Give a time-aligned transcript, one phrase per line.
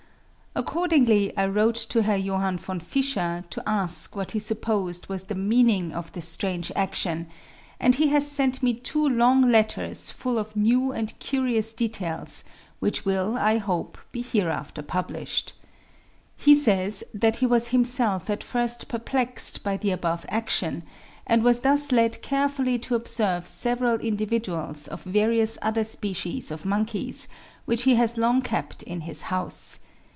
[0.53, 2.27] Accordingly I wrote to Herr J.
[2.57, 7.27] von Fischer to ask what he supposed was the meaning of this strange action,
[7.79, 12.43] and he has sent me two long letters full of new and curious details,
[12.81, 15.53] which will, I hope, be hereafter published.
[16.35, 20.83] He says that he was himself at first perplexed by the above action,
[21.25, 27.29] and was thus led carefully to observe several individuals of various other species of monkeys,
[27.63, 29.79] which he has long kept in his house.